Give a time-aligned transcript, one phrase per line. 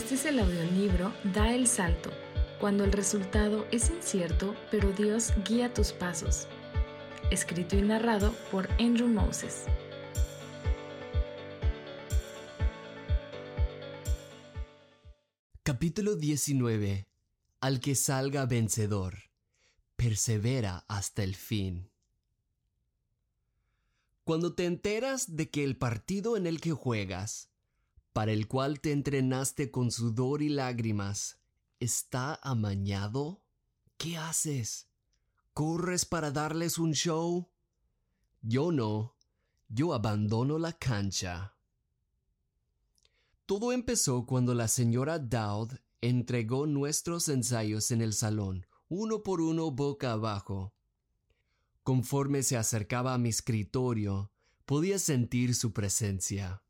[0.00, 2.10] Este es el audiolibro Da el Salto,
[2.58, 6.48] cuando el resultado es incierto, pero Dios guía tus pasos.
[7.30, 9.66] Escrito y narrado por Andrew Moses.
[15.62, 17.06] Capítulo 19.
[17.60, 19.18] Al que salga vencedor.
[19.96, 21.90] Persevera hasta el fin.
[24.24, 27.49] Cuando te enteras de que el partido en el que juegas
[28.12, 31.38] para el cual te entrenaste con sudor y lágrimas,
[31.78, 33.42] está amañado?
[33.96, 34.88] ¿Qué haces?
[35.52, 37.50] ¿Corres para darles un show?
[38.42, 39.16] Yo no,
[39.68, 41.54] yo abandono la cancha.
[43.46, 49.70] Todo empezó cuando la señora Dowd entregó nuestros ensayos en el salón, uno por uno
[49.70, 50.72] boca abajo.
[51.82, 54.30] Conforme se acercaba a mi escritorio,
[54.64, 56.62] podía sentir su presencia.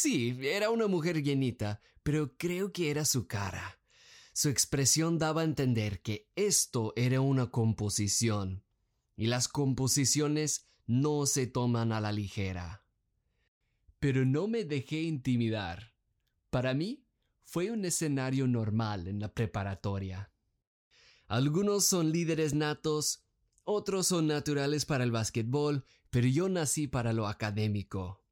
[0.00, 3.80] Sí, era una mujer llenita, pero creo que era su cara.
[4.32, 8.62] Su expresión daba a entender que esto era una composición,
[9.16, 12.84] y las composiciones no se toman a la ligera.
[13.98, 15.94] Pero no me dejé intimidar.
[16.50, 17.04] Para mí,
[17.42, 20.30] fue un escenario normal en la preparatoria.
[21.26, 23.24] Algunos son líderes natos,
[23.64, 28.27] otros son naturales para el básquetbol, pero yo nací para lo académico.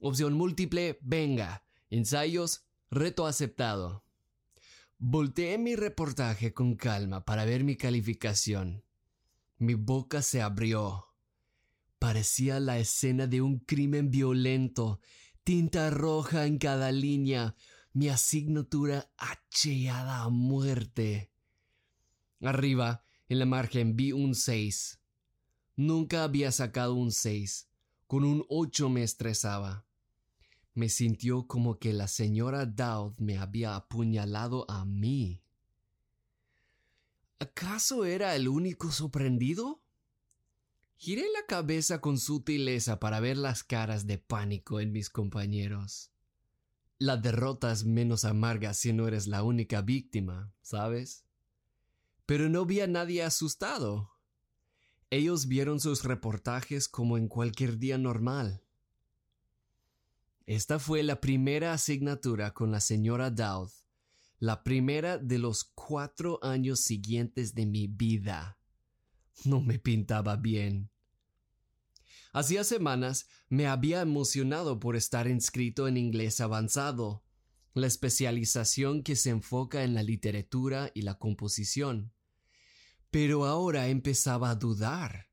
[0.00, 1.64] Opción múltiple, venga.
[1.90, 4.04] Ensayos, reto aceptado.
[4.96, 8.84] Volteé mi reportaje con calma para ver mi calificación.
[9.56, 11.06] Mi boca se abrió.
[11.98, 15.00] Parecía la escena de un crimen violento,
[15.42, 17.56] tinta roja en cada línea,
[17.92, 21.32] mi asignatura hacheada a muerte.
[22.40, 25.00] Arriba, en la margen, vi un 6.
[25.74, 27.68] Nunca había sacado un 6.
[28.06, 29.87] Con un 8 me estresaba
[30.78, 35.42] me sintió como que la señora Dowd me había apuñalado a mí.
[37.40, 39.82] ¿Acaso era el único sorprendido?
[40.96, 46.12] Giré la cabeza con sutileza para ver las caras de pánico en mis compañeros.
[46.98, 51.24] La derrota es menos amarga si no eres la única víctima, ¿sabes?
[52.24, 54.12] Pero no vi a nadie asustado.
[55.10, 58.62] Ellos vieron sus reportajes como en cualquier día normal.
[60.48, 63.70] Esta fue la primera asignatura con la señora Dowd,
[64.38, 68.58] la primera de los cuatro años siguientes de mi vida.
[69.44, 70.90] No me pintaba bien.
[72.32, 77.22] Hacía semanas me había emocionado por estar inscrito en inglés avanzado,
[77.74, 82.14] la especialización que se enfoca en la literatura y la composición.
[83.10, 85.27] Pero ahora empezaba a dudar.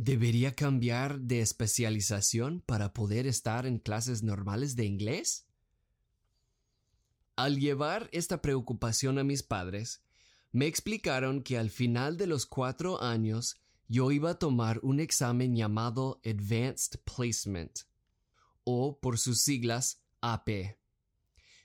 [0.00, 5.48] ¿Debería cambiar de especialización para poder estar en clases normales de inglés?
[7.34, 10.04] Al llevar esta preocupación a mis padres,
[10.52, 13.56] me explicaron que al final de los cuatro años
[13.88, 17.80] yo iba a tomar un examen llamado Advanced Placement,
[18.62, 20.78] o por sus siglas AP.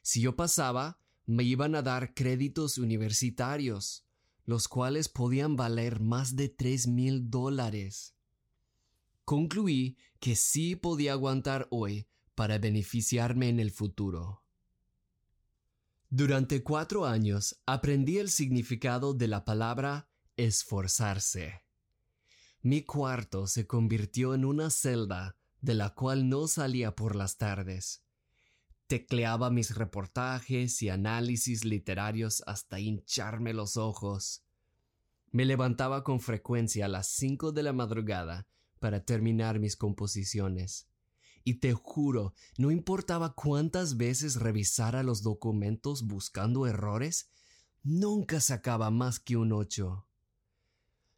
[0.02, 4.08] Si yo pasaba, me iban a dar créditos universitarios,
[4.44, 8.14] los cuales podían valer más de tres mil dólares
[9.26, 14.44] concluí que sí podía aguantar hoy para beneficiarme en el futuro.
[16.10, 21.64] Durante cuatro años aprendí el significado de la palabra esforzarse.
[22.62, 28.04] Mi cuarto se convirtió en una celda de la cual no salía por las tardes.
[28.88, 34.44] Tecleaba mis reportajes y análisis literarios hasta hincharme los ojos.
[35.32, 38.48] Me levantaba con frecuencia a las cinco de la madrugada
[38.84, 40.90] para terminar mis composiciones.
[41.46, 47.30] Y te juro, no importaba cuántas veces revisara los documentos buscando errores,
[47.82, 50.06] nunca sacaba más que un ocho.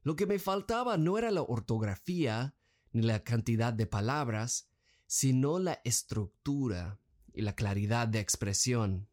[0.03, 2.53] Lo que me faltaba no era la ortografía
[2.91, 4.69] ni la cantidad de palabras,
[5.07, 6.99] sino la estructura
[7.33, 9.09] y la claridad de expresión.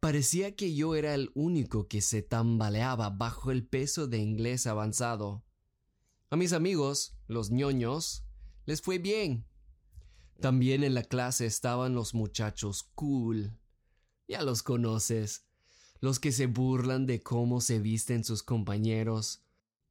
[0.00, 5.44] Parecía que yo era el único que se tambaleaba bajo el peso de inglés avanzado.
[6.30, 8.24] A mis amigos, los ñoños,
[8.64, 9.44] les fue bien.
[10.40, 13.58] También en la clase estaban los muchachos cool.
[14.28, 15.44] Ya los conoces.
[16.00, 19.42] Los que se burlan de cómo se visten sus compañeros.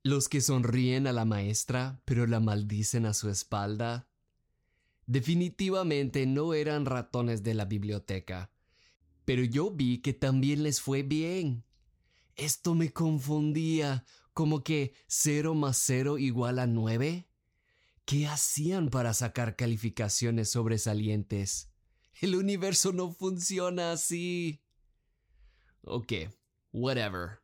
[0.02, 4.08] Los que sonríen a la maestra pero la maldicen a su espalda.
[5.08, 8.50] Definitivamente no eran ratones de la biblioteca.
[9.26, 11.66] Pero yo vi que también les fue bien.
[12.38, 14.06] Esto me confundía,
[14.40, 17.28] como que 0 más 0 igual a 9.
[18.06, 21.74] ¿Qué hacían para sacar calificaciones sobresalientes?
[22.22, 24.64] El universo no funciona así.
[25.82, 26.14] Ok,
[26.72, 27.42] whatever.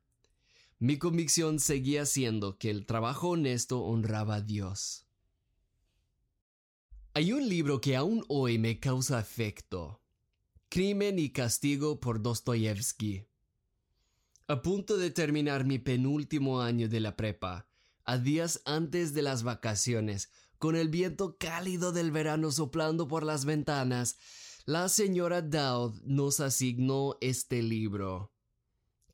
[0.79, 5.05] Mi convicción seguía siendo que el trabajo honesto honraba a Dios.
[7.13, 10.01] Hay un libro que aún hoy me causa afecto.
[10.69, 13.27] Crimen y Castigo por Dostoyevsky.
[14.47, 17.67] A punto de terminar mi penúltimo año de la prepa,
[18.03, 23.45] a días antes de las vacaciones, con el viento cálido del verano soplando por las
[23.45, 24.17] ventanas,
[24.65, 28.33] la señora Dowd nos asignó este libro.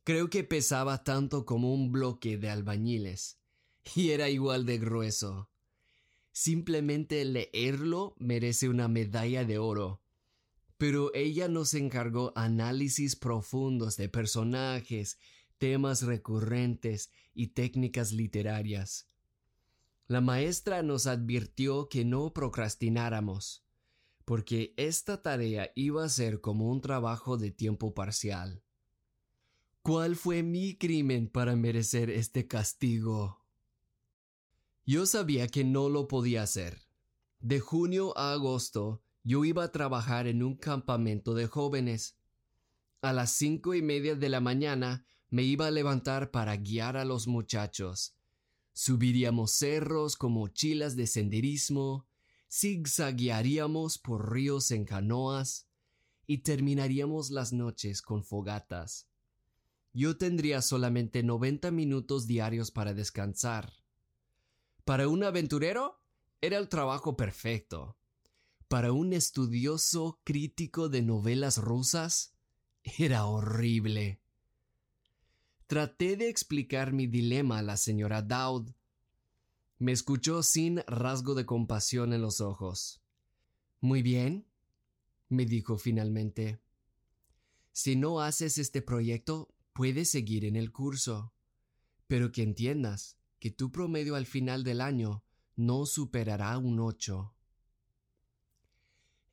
[0.04, 3.38] Creo que pesaba tanto como un bloque de albañiles,
[3.94, 5.48] y era igual de grueso.
[6.32, 10.01] Simplemente leerlo merece una medalla de oro.
[10.82, 15.16] Pero ella nos encargó análisis profundos de personajes,
[15.56, 19.08] temas recurrentes y técnicas literarias.
[20.08, 23.64] La maestra nos advirtió que no procrastináramos,
[24.24, 28.64] porque esta tarea iba a ser como un trabajo de tiempo parcial.
[29.82, 33.46] ¿Cuál fue mi crimen para merecer este castigo?
[34.84, 36.88] Yo sabía que no lo podía hacer.
[37.38, 42.16] De junio a agosto yo iba a trabajar en un campamento de jóvenes.
[43.00, 47.04] A las cinco y media de la mañana me iba a levantar para guiar a
[47.04, 48.14] los muchachos.
[48.72, 52.06] Subiríamos cerros con mochilas de senderismo,
[52.50, 55.66] zigzaguearíamos por ríos en canoas
[56.26, 59.08] y terminaríamos las noches con fogatas.
[59.92, 63.72] Yo tendría solamente 90 minutos diarios para descansar.
[64.84, 66.00] Para un aventurero
[66.40, 67.96] era el trabajo perfecto.
[68.72, 72.32] Para un estudioso crítico de novelas rusas
[72.82, 74.22] era horrible.
[75.66, 78.70] Traté de explicar mi dilema a la señora Dowd.
[79.78, 83.02] Me escuchó sin rasgo de compasión en los ojos.
[83.82, 84.46] Muy bien,
[85.28, 86.58] me dijo finalmente.
[87.72, 91.34] Si no haces este proyecto, puedes seguir en el curso.
[92.06, 95.24] Pero que entiendas, que tu promedio al final del año
[95.56, 97.31] no superará un 8.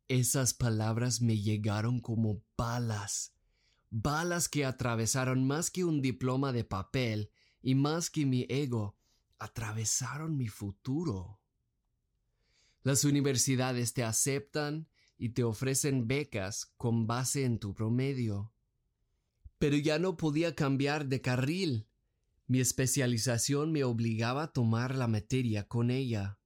[0.09, 3.33] Esas palabras me llegaron como balas,
[3.89, 8.97] balas que atravesaron más que un diploma de papel y más que mi ego,
[9.38, 11.39] atravesaron mi futuro.
[12.83, 18.51] Las universidades te aceptan y te ofrecen becas con base en tu promedio.
[19.57, 21.89] Pero ya no podía cambiar de carril
[22.50, 26.38] mi especialización me obligaba a tomar la materia con ella.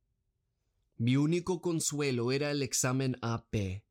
[1.04, 3.84] Mi único consuelo era el examen AP.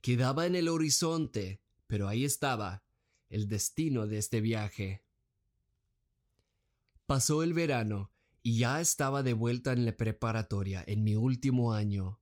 [0.00, 2.84] Quedaba en el horizonte, pero ahí estaba,
[3.28, 5.04] el destino de este viaje.
[7.06, 12.20] Pasó el verano y ya estaba de vuelta en la preparatoria en mi último año.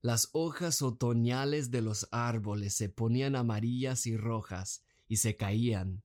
[0.00, 6.04] Las hojas otoñales de los árboles se ponían amarillas y rojas y se caían.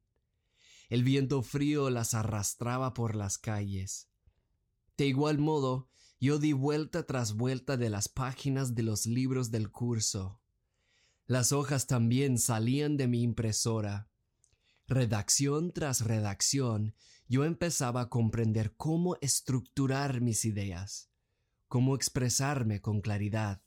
[0.89, 4.09] El viento frío las arrastraba por las calles.
[4.97, 9.71] De igual modo, yo di vuelta tras vuelta de las páginas de los libros del
[9.71, 10.39] curso.
[11.27, 14.10] Las hojas también salían de mi impresora.
[14.88, 16.95] Redacción tras redacción,
[17.27, 21.10] yo empezaba a comprender cómo estructurar mis ideas,
[21.68, 23.62] cómo expresarme con claridad.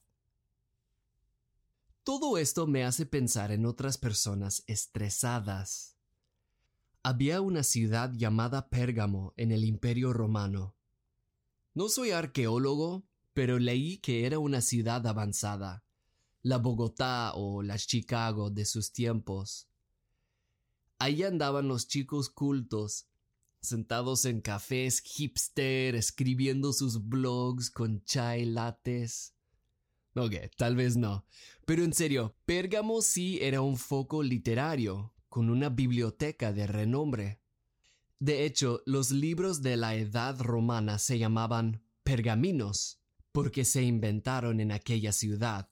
[2.02, 5.92] Todo esto me hace pensar en otras personas estresadas,
[7.04, 10.76] había una ciudad llamada Pérgamo en el Imperio Romano.
[11.74, 15.84] No soy arqueólogo, pero leí que era una ciudad avanzada,
[16.42, 19.68] la Bogotá o la Chicago de sus tiempos.
[20.98, 23.08] Ahí andaban los chicos cultos,
[23.60, 29.34] sentados en cafés hipster, escribiendo sus blogs con chai lattes.
[30.14, 31.24] Ok, tal vez no.
[31.64, 37.41] Pero en serio, Pérgamo sí era un foco literario, con una biblioteca de renombre.
[38.22, 43.00] De hecho, los libros de la Edad romana se llamaban pergaminos,
[43.32, 45.68] porque se inventaron en aquella ciudad.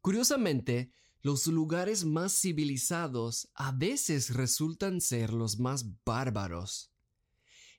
[0.00, 0.90] Curiosamente,
[1.22, 6.90] los lugares más civilizados a veces resultan ser los más bárbaros.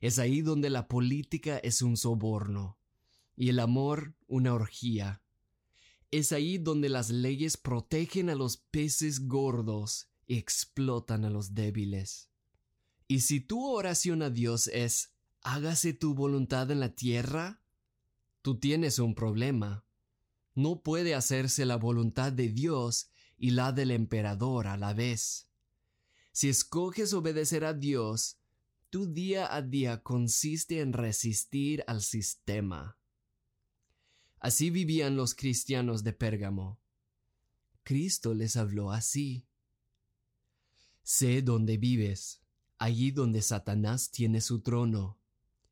[0.00, 2.78] Es ahí donde la política es un soborno
[3.36, 5.20] y el amor una orgía.
[6.10, 12.30] Es ahí donde las leyes protegen a los peces gordos explotan a los débiles.
[13.08, 17.62] Y si tu oración a Dios es hágase tu voluntad en la tierra,
[18.42, 19.84] tú tienes un problema.
[20.54, 25.48] No puede hacerse la voluntad de Dios y la del emperador a la vez.
[26.32, 28.38] Si escoges obedecer a Dios,
[28.90, 32.98] tu día a día consiste en resistir al sistema.
[34.40, 36.80] Así vivían los cristianos de Pérgamo.
[37.82, 39.46] Cristo les habló así.
[41.02, 42.42] Sé dónde vives,
[42.78, 45.18] allí donde Satanás tiene su trono.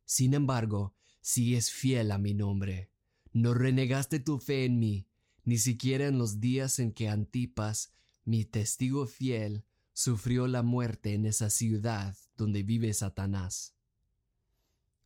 [0.04, 2.90] Sin embargo, si es fiel a mi nombre.
[3.32, 5.08] No renegaste tu fe en mí,
[5.44, 7.94] ni siquiera en los días en que Antipas,
[8.24, 13.74] mi testigo fiel, sufrió la muerte en esa ciudad donde vive Satanás.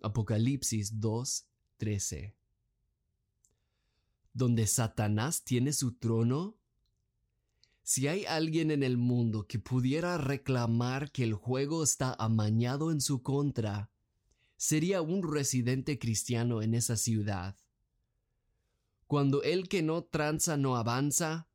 [0.02, 2.34] Apocalipsis 2:13
[4.32, 6.57] ¿Donde Satanás tiene su trono?
[7.90, 13.00] Si hay alguien en el mundo que pudiera reclamar que el juego está amañado en
[13.00, 13.90] su contra,
[14.58, 17.56] sería un residente cristiano en esa ciudad.
[19.06, 21.48] Cuando el que no tranza no avanza,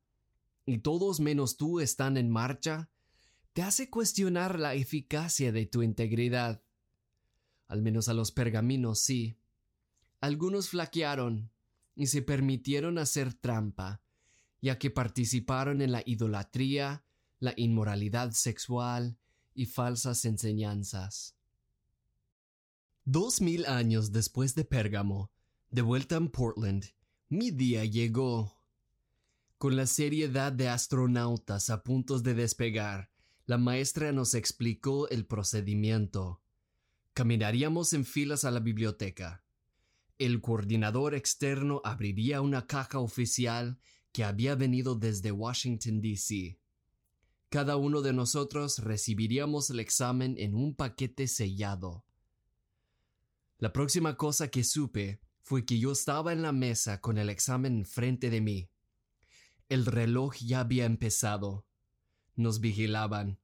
[0.66, 2.90] y todos menos tú están en marcha,
[3.52, 6.64] te hace cuestionar la eficacia de tu integridad.
[7.68, 9.38] Al menos a los pergaminos sí.
[10.20, 11.52] Algunos flaquearon
[11.94, 14.03] y se permitieron hacer trampa,
[14.64, 17.04] ya que participaron en la idolatría,
[17.38, 19.18] la inmoralidad sexual
[19.54, 21.36] y falsas enseñanzas.
[23.04, 25.30] Dos mil años después de Pérgamo,
[25.70, 26.86] de vuelta en Portland,
[27.28, 28.58] mi día llegó.
[29.58, 33.10] Con la seriedad de astronautas a puntos de despegar,
[33.44, 36.40] la maestra nos explicó el procedimiento.
[37.12, 39.44] Caminaríamos en filas a la biblioteca.
[40.16, 43.78] El coordinador externo abriría una caja oficial
[44.14, 46.56] que había venido desde Washington, D.C.
[47.48, 52.04] Cada uno de nosotros recibiríamos el examen en un paquete sellado.
[53.58, 57.78] La próxima cosa que supe fue que yo estaba en la mesa con el examen
[57.78, 58.70] enfrente de mí.
[59.68, 61.66] El reloj ya había empezado.
[62.36, 63.40] Nos vigilaban.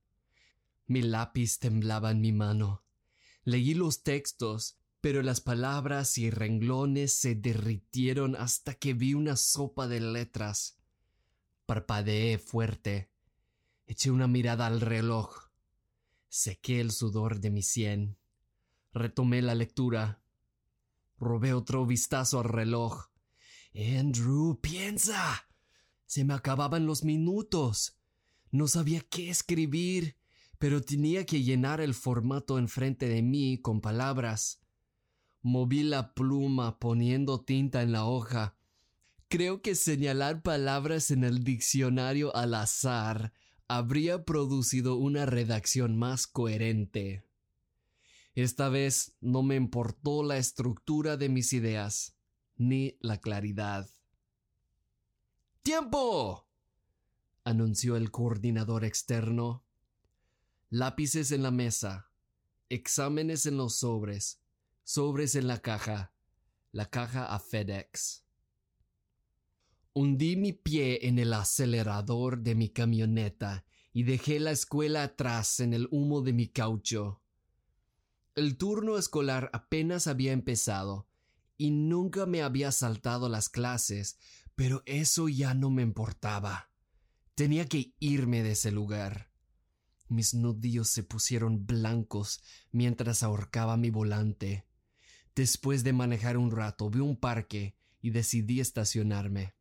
[0.87, 2.85] Mi lápiz temblaba en mi mano.
[3.43, 9.89] Leí los textos pero las palabras y renglones se derritieron hasta que vi una sopa
[9.89, 10.79] de letras.
[11.67, 13.11] Parpadeé fuerte.
[13.87, 15.51] Eché una mirada al reloj.
[16.29, 18.19] Sequé el sudor de mi sien.
[18.93, 20.23] Retomé la lectura.
[21.19, 23.07] Robé otro vistazo al reloj.
[23.75, 25.49] Andrew, piensa.
[26.07, 27.99] Se me acababan los minutos.
[28.51, 30.17] No sabía qué escribir,
[30.59, 34.61] pero tenía que llenar el formato enfrente de mí con palabras.
[35.43, 38.57] Moví la pluma poniendo tinta en la hoja.
[39.29, 43.33] Creo que señalar palabras en el diccionario al azar
[43.69, 47.25] habría producido una redacción más coherente.
[48.35, 52.17] Esta vez no me importó la estructura de mis ideas,
[52.57, 53.89] ni la claridad.
[55.63, 56.49] ¡Tiempo!
[57.45, 59.65] anunció el coordinador externo.
[60.69, 62.11] Lápices en la mesa,
[62.69, 64.40] exámenes en los sobres,
[64.93, 66.13] sobres en la caja,
[66.73, 68.25] la caja a FedEx.
[69.93, 75.75] Hundí mi pie en el acelerador de mi camioneta y dejé la escuela atrás en
[75.75, 77.23] el humo de mi caucho.
[78.35, 81.07] El turno escolar apenas había empezado
[81.57, 84.19] y nunca me había saltado las clases,
[84.57, 86.69] pero eso ya no me importaba.
[87.37, 89.31] Tenía que irme de ese lugar.
[90.09, 92.43] Mis nudillos se pusieron blancos
[92.73, 94.67] mientras ahorcaba mi volante.
[95.41, 99.55] Después de manejar un rato, vi un parque y decidí estacionarme.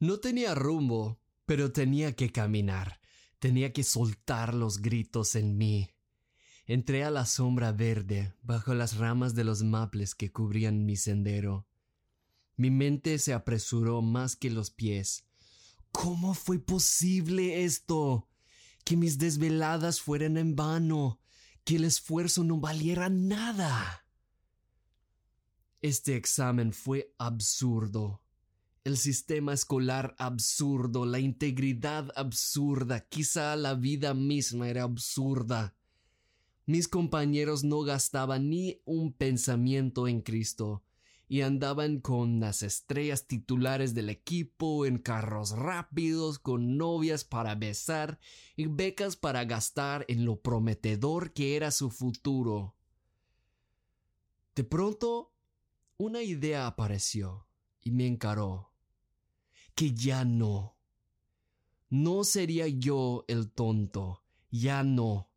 [0.00, 3.00] No tenía rumbo, pero tenía que caminar,
[3.38, 5.88] tenía que soltar los gritos en mí.
[6.66, 11.68] Entré a la sombra verde, bajo las ramas de los maples que cubrían mi sendero.
[12.56, 15.26] Mi mente se apresuró más que los pies.
[15.92, 18.28] ¿Cómo fue posible esto?
[18.84, 21.20] Que mis desveladas fueran en vano,
[21.62, 24.01] que el esfuerzo no valiera nada.
[25.82, 28.22] Este examen fue absurdo.
[28.84, 35.74] El sistema escolar absurdo, la integridad absurda, quizá la vida misma era absurda.
[36.66, 40.84] Mis compañeros no gastaban ni un pensamiento en Cristo
[41.26, 48.20] y andaban con las estrellas titulares del equipo en carros rápidos, con novias para besar
[48.54, 52.76] y becas para gastar en lo prometedor que era su futuro.
[54.54, 55.31] De pronto
[55.96, 57.46] una idea apareció
[57.80, 58.72] y me encaró.
[59.74, 60.76] Que ya no.
[61.88, 65.30] No sería yo el tonto, ya no.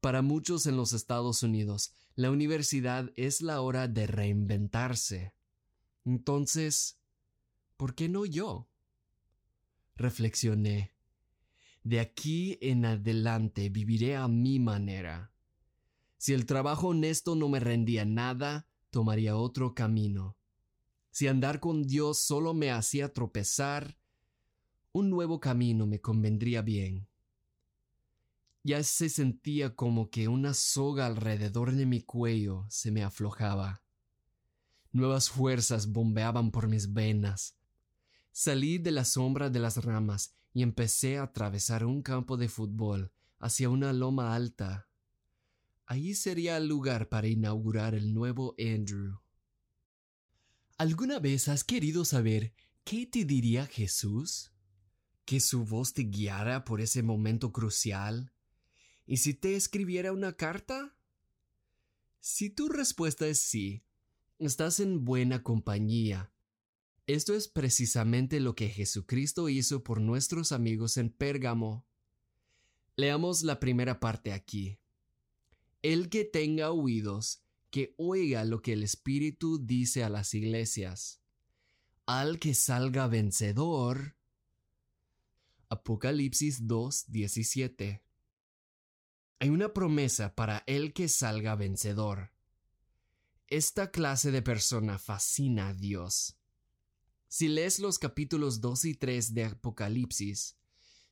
[0.00, 5.34] Para muchos en los Estados Unidos, la universidad es la hora de reinventarse.
[6.04, 6.98] Entonces,
[7.76, 8.68] ¿por qué no yo?
[9.96, 10.94] Reflexioné.
[11.82, 15.32] De aquí en adelante viviré a mi manera.
[16.16, 20.36] Si el trabajo honesto no me rendía nada, tomaría otro camino.
[21.10, 23.98] Si andar con Dios solo me hacía tropezar,
[24.92, 27.08] un nuevo camino me convendría bien.
[28.64, 33.82] Ya se sentía como que una soga alrededor de mi cuello se me aflojaba.
[34.92, 37.56] Nuevas fuerzas bombeaban por mis venas.
[38.32, 43.12] Salí de la sombra de las ramas y empecé a atravesar un campo de fútbol
[43.38, 44.87] hacia una loma alta.
[45.90, 49.20] Allí sería el lugar para inaugurar el nuevo Andrew.
[50.76, 52.52] ¿Alguna vez has querido saber
[52.84, 54.52] qué te diría Jesús?
[55.24, 58.34] ¿Que su voz te guiara por ese momento crucial?
[59.06, 60.94] ¿Y si te escribiera una carta?
[62.20, 63.82] Si tu respuesta es sí,
[64.38, 66.30] estás en buena compañía.
[67.06, 71.86] Esto es precisamente lo que Jesucristo hizo por nuestros amigos en Pérgamo.
[72.94, 74.78] Leamos la primera parte aquí.
[75.82, 81.20] El que tenga oídos, que oiga lo que el Espíritu dice a las iglesias.
[82.06, 84.16] Al que salga vencedor.
[85.68, 88.02] Apocalipsis 2:17.
[89.38, 92.32] Hay una promesa para el que salga vencedor.
[93.46, 96.38] Esta clase de persona fascina a Dios.
[97.28, 100.56] Si lees los capítulos 2 y 3 de Apocalipsis,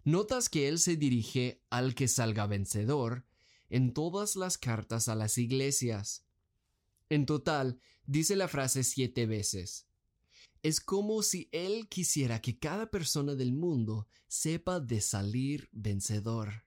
[0.03, 3.27] notas que Él se dirige al que salga vencedor
[3.71, 6.25] en todas las cartas a las iglesias.
[7.09, 9.87] En total, dice la frase siete veces.
[10.63, 16.65] Es como si Él quisiera que cada persona del mundo sepa de salir vencedor.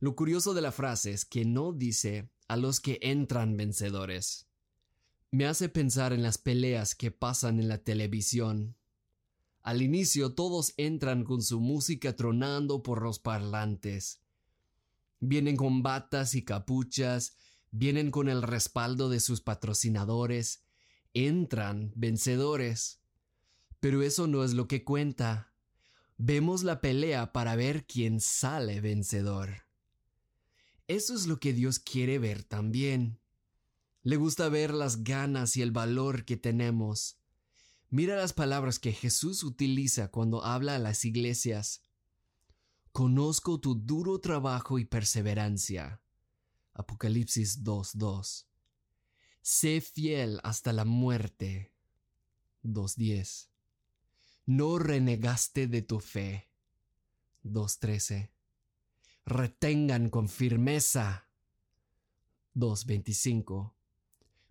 [0.00, 4.46] Lo curioso de la frase es que no dice a los que entran vencedores.
[5.30, 8.76] Me hace pensar en las peleas que pasan en la televisión.
[9.62, 14.20] Al inicio todos entran con su música tronando por los parlantes.
[15.20, 17.36] Vienen con batas y capuchas,
[17.70, 20.64] vienen con el respaldo de sus patrocinadores,
[21.14, 23.00] entran vencedores.
[23.80, 25.52] Pero eso no es lo que cuenta.
[26.16, 29.66] Vemos la pelea para ver quién sale vencedor.
[30.88, 33.20] Eso es lo que Dios quiere ver también.
[34.02, 37.18] Le gusta ver las ganas y el valor que tenemos.
[37.90, 41.82] Mira las palabras que Jesús utiliza cuando habla a las iglesias.
[42.98, 46.02] Conozco tu duro trabajo y perseverancia
[46.74, 48.46] Apocalipsis 2.2.
[49.40, 51.72] Sé fiel hasta la muerte.
[52.64, 53.50] 2.10.
[54.46, 56.50] No renegaste de tu fe.
[57.44, 58.32] 2.13.
[59.24, 61.28] Retengan con firmeza.
[62.56, 63.74] 2.25.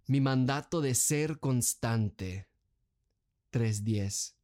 [0.05, 2.47] Mi mandato de ser constante.
[3.51, 4.35] 3.10.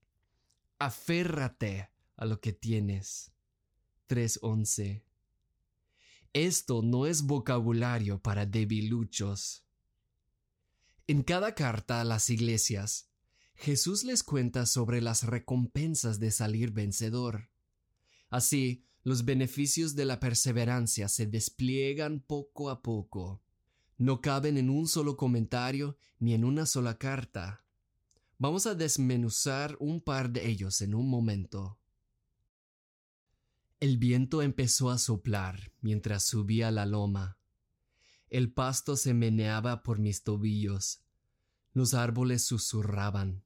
[0.78, 3.33] Aférrate a lo que tienes.
[4.08, 5.04] 3.11.
[6.34, 9.64] Esto no es vocabulario para debiluchos.
[11.06, 13.10] En cada carta a las iglesias,
[13.56, 17.50] Jesús les cuenta sobre las recompensas de salir vencedor.
[18.30, 23.44] Así, los beneficios de la perseverancia se despliegan poco a poco.
[23.98, 27.64] No caben en un solo comentario ni en una sola carta.
[28.38, 31.78] Vamos a desmenuzar un par de ellos en un momento.
[33.84, 37.38] El viento empezó a soplar mientras subía la loma.
[38.30, 41.04] El pasto se meneaba por mis tobillos.
[41.74, 43.44] Los árboles susurraban.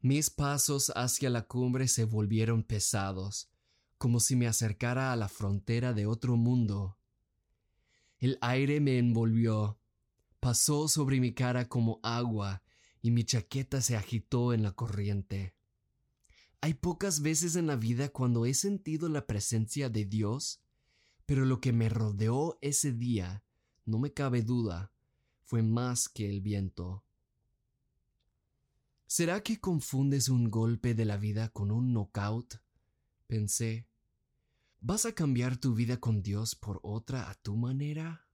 [0.00, 3.50] Mis pasos hacia la cumbre se volvieron pesados,
[3.98, 7.00] como si me acercara a la frontera de otro mundo.
[8.20, 9.80] El aire me envolvió,
[10.38, 12.62] pasó sobre mi cara como agua,
[13.02, 15.55] y mi chaqueta se agitó en la corriente.
[16.60, 20.62] Hay pocas veces en la vida cuando he sentido la presencia de Dios,
[21.26, 23.44] pero lo que me rodeó ese día,
[23.84, 24.92] no me cabe duda,
[25.44, 27.04] fue más que el viento.
[29.06, 32.60] ¿Será que confundes un golpe de la vida con un knockout?
[33.26, 33.86] Pensé.
[34.80, 38.26] ¿Vas a cambiar tu vida con Dios por otra a tu manera?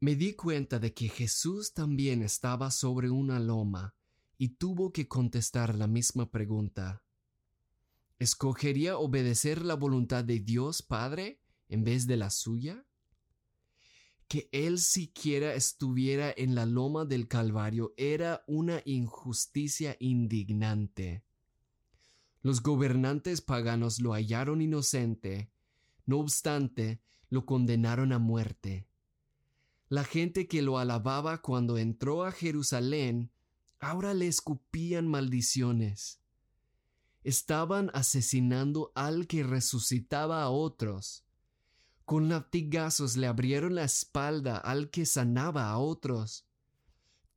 [0.00, 3.97] Me di cuenta de que Jesús también estaba sobre una loma
[4.38, 7.02] y tuvo que contestar la misma pregunta.
[8.20, 12.86] ¿Escogería obedecer la voluntad de Dios Padre en vez de la suya?
[14.28, 21.24] Que Él siquiera estuviera en la loma del Calvario era una injusticia indignante.
[22.42, 25.50] Los gobernantes paganos lo hallaron inocente,
[26.06, 28.86] no obstante, lo condenaron a muerte.
[29.88, 33.32] La gente que lo alababa cuando entró a Jerusalén
[33.80, 36.20] ahora le escupían maldiciones.
[37.24, 41.24] Estaban asesinando al que resucitaba a otros.
[42.04, 46.46] Con latigazos le abrieron la espalda al que sanaba a otros.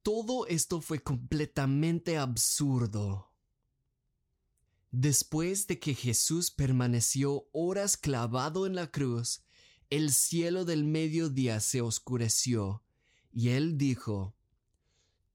[0.01, 3.31] Todo esto fue completamente absurdo.
[4.91, 9.43] Después de que Jesús permaneció horas clavado en la cruz,
[9.89, 12.83] el cielo del mediodía se oscureció,
[13.31, 14.35] y él dijo,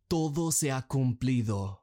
[0.09, 1.83] Todo se ha cumplido.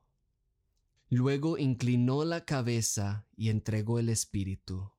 [1.09, 4.91] Luego inclinó la cabeza y entregó el Espíritu.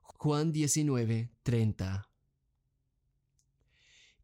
[0.00, 2.08] Juan 19, 30.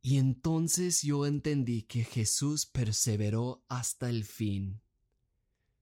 [0.03, 4.81] Y entonces yo entendí que Jesús perseveró hasta el fin.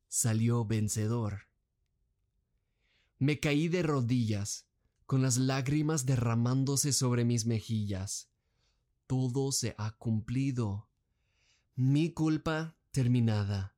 [0.09, 1.43] Salió vencedor.
[3.19, 4.67] Me caí de rodillas,
[5.05, 8.31] con las lágrimas derramándose sobre mis mejillas.
[9.07, 10.88] Todo se ha cumplido.
[11.81, 13.77] Mi culpa terminada.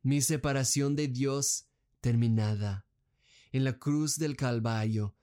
[0.00, 1.68] Mi separación de Dios
[2.00, 2.86] terminada.
[3.52, 5.14] En la cruz del Calvario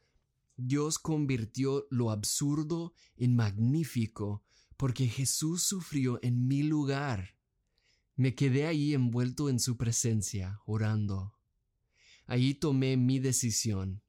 [0.56, 4.44] Dios convirtió lo absurdo en magnífico,
[4.78, 7.40] porque Jesús sufrió en mi lugar.
[8.16, 11.40] Me quedé ahí envuelto en su presencia, orando.
[12.28, 14.04] Allí tomé mi decisión.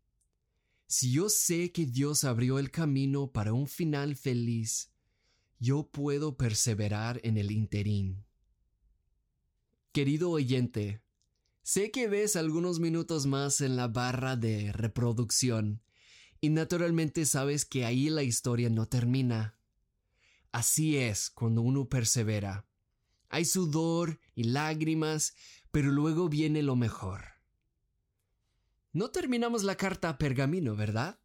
[0.86, 4.92] Si yo sé que Dios abrió el camino para un final feliz,
[5.58, 8.24] yo puedo perseverar en el interín.
[9.92, 11.02] Querido oyente,
[11.62, 15.82] sé que ves algunos minutos más en la barra de reproducción
[16.40, 19.58] y naturalmente sabes que ahí la historia no termina.
[20.52, 22.66] Así es cuando uno persevera.
[23.28, 25.34] Hay sudor y lágrimas,
[25.70, 27.24] pero luego viene lo mejor.
[28.92, 31.18] No terminamos la carta a pergamino, ¿verdad?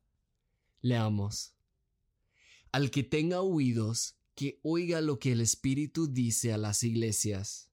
[0.82, 1.54] Leamos.
[2.72, 7.70] Al que tenga oídos, que oiga lo que el Espíritu dice a las iglesias.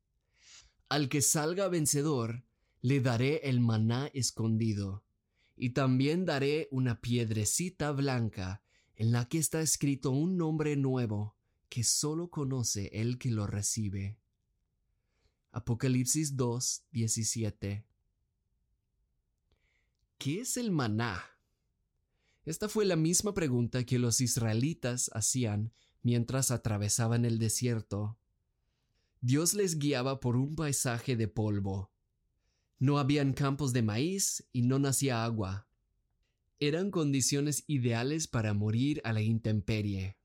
[0.88, 2.44] Al que salga vencedor,
[2.80, 5.04] le daré el maná escondido
[5.56, 8.62] y también daré una piedrecita blanca
[8.96, 11.36] en la que está escrito un nombre nuevo
[11.68, 14.18] que solo conoce el que lo recibe.
[15.52, 17.84] Apocalipsis 2, 17.
[20.18, 21.22] ¿Qué es el maná?
[22.44, 25.72] Esta fue la misma pregunta que los israelitas hacían
[26.08, 28.18] mientras atravesaban el desierto.
[29.20, 31.90] Dios les guiaba por un paisaje de polvo,
[32.78, 35.68] no habían campos de maíz y no nacía agua.
[36.60, 40.16] Eran condiciones ideales para morir a la intemperie.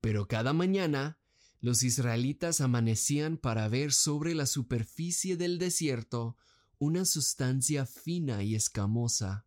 [0.00, 1.18] Pero cada mañana
[1.60, 6.36] los israelitas amanecían para ver sobre la superficie del desierto
[6.78, 9.46] una sustancia fina y escamosa.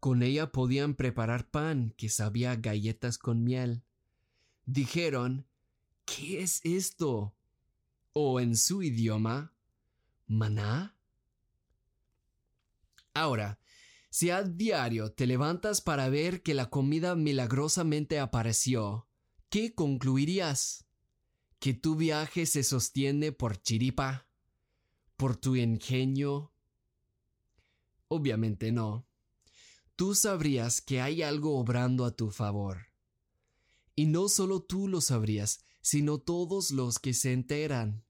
[0.00, 3.84] Con ella podían preparar pan que sabía galletas con miel.
[4.66, 5.46] Dijeron,
[6.04, 7.34] ¿qué es esto?
[8.12, 9.52] O en su idioma,
[10.26, 10.96] ¿maná?
[13.12, 13.58] Ahora,
[14.10, 19.08] si a diario te levantas para ver que la comida milagrosamente apareció,
[19.50, 20.86] ¿qué concluirías?
[21.58, 24.28] ¿Que tu viaje se sostiene por chiripa?
[25.16, 26.52] ¿Por tu ingenio?
[28.08, 29.06] Obviamente no.
[29.96, 32.93] Tú sabrías que hay algo obrando a tu favor.
[33.94, 38.04] Y no solo tú lo sabrías, sino todos los que se enteran.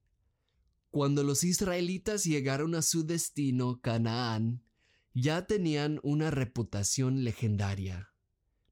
[0.89, 4.63] Cuando los israelitas llegaron a su destino, Canaán,
[5.13, 8.13] ya tenían una reputación legendaria.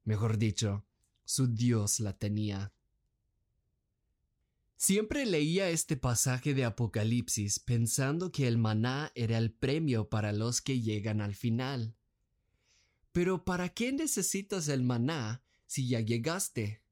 [0.04, 0.86] Mejor dicho,
[1.26, 2.74] su Dios la tenía.
[4.76, 10.62] Siempre leía este pasaje de Apocalipsis pensando que el maná era el premio para los
[10.62, 11.96] que llegan al final.
[13.14, 16.83] Pero ¿para qué necesitas el maná si ya llegaste?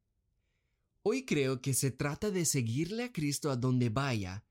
[1.03, 4.45] Hoy creo que se trata de seguirle a Cristo a donde vaya,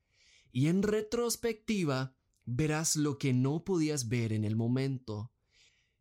[0.50, 5.30] y en retrospectiva verás lo que no podías ver en el momento,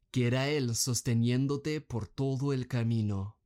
[0.09, 3.37] que era Él sosteniéndote por todo el camino.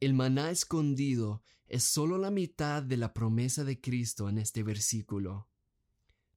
[0.00, 5.48] El maná escondido es solo la mitad de la promesa de Cristo en este versículo.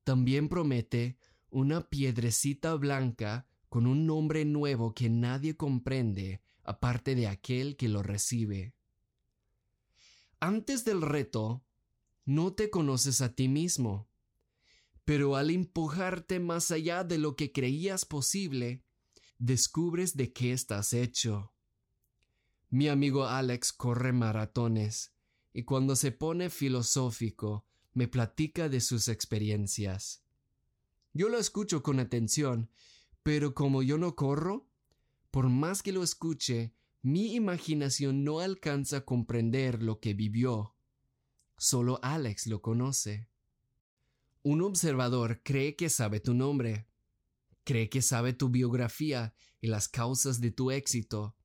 [0.04, 1.18] También promete
[1.50, 8.04] una piedrecita blanca con un nombre nuevo que nadie comprende aparte de aquel que lo
[8.04, 8.76] recibe.
[10.40, 11.64] Antes del reto,
[12.26, 14.10] no te conoces a ti mismo
[15.06, 18.84] pero al empujarte más allá de lo que creías posible,
[19.38, 21.54] descubres de qué estás hecho.
[22.70, 25.14] Mi amigo Alex corre maratones
[25.54, 30.24] y cuando se pone filosófico me platica de sus experiencias.
[31.14, 32.72] Yo lo escucho con atención,
[33.22, 34.68] pero como yo no corro,
[35.30, 36.74] por más que lo escuche,
[37.06, 40.76] mi imaginación no alcanza a comprender lo que vivió.
[41.56, 43.30] Solo Alex lo conoce.
[44.42, 46.88] Un observador cree que sabe tu nombre,
[47.64, 51.38] cree que sabe tu biografía y las causas de tu éxito,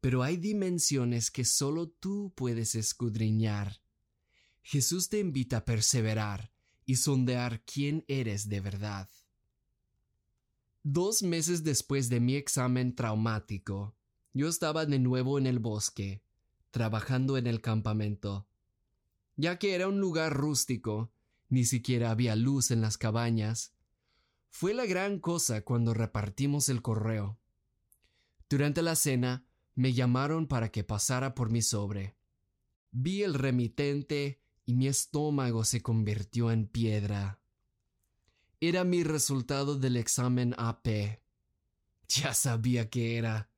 [0.00, 3.82] pero hay dimensiones que solo tú puedes escudriñar.
[4.62, 6.52] Jesús te invita a perseverar
[6.86, 9.10] y sondear quién eres de verdad.
[10.84, 13.96] Dos meses después de mi examen traumático,
[14.34, 16.22] yo estaba de nuevo en el bosque,
[16.70, 18.46] trabajando en el campamento.
[19.36, 21.12] Ya que era un lugar rústico,
[21.48, 23.74] ni siquiera había luz en las cabañas.
[24.48, 27.38] Fue la gran cosa cuando repartimos el correo.
[28.48, 32.16] Durante la cena, me llamaron para que pasara por mi sobre.
[32.90, 37.40] Vi el remitente y mi estómago se convirtió en piedra.
[38.60, 41.20] Era mi resultado del examen AP.
[42.08, 43.51] Ya sabía que era.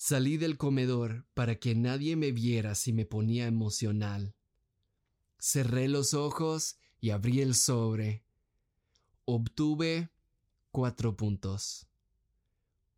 [0.00, 4.36] Salí del comedor para que nadie me viera si me ponía emocional.
[5.40, 8.24] Cerré los ojos y abrí el sobre.
[9.24, 10.10] Obtuve
[10.70, 11.88] cuatro puntos.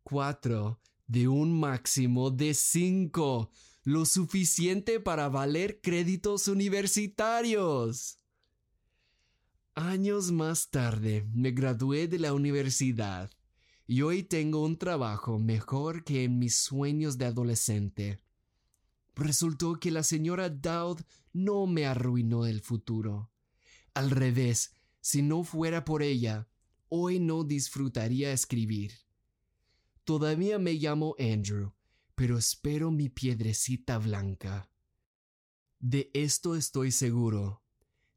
[0.03, 3.49] Cuatro de un máximo de cinco,
[3.83, 8.19] lo suficiente para valer créditos universitarios.
[9.73, 13.31] Años más tarde me gradué de la universidad
[13.91, 18.21] y hoy tengo un trabajo mejor que en mis sueños de adolescente.
[19.15, 21.01] Resultó que la señora Dowd
[21.33, 23.33] no me arruinó el futuro.
[23.93, 26.47] Al revés, si no fuera por ella,
[26.87, 28.93] hoy no disfrutaría escribir.
[30.05, 31.73] Todavía me llamo Andrew,
[32.15, 34.71] pero espero mi piedrecita blanca.
[35.81, 37.61] De esto estoy seguro.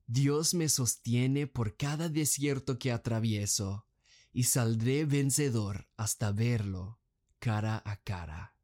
[0.06, 3.88] Dios me sostiene por cada desierto que atravieso
[4.34, 6.98] y saldré vencedor hasta verlo
[7.38, 8.54] cara a cara.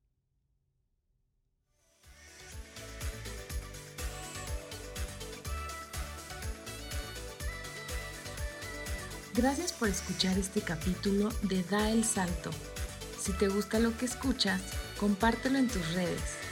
[9.34, 12.50] Gracias por escuchar este capítulo de Da el Salto.
[13.18, 14.60] Si te gusta lo que escuchas,
[14.98, 16.49] compártelo en tus redes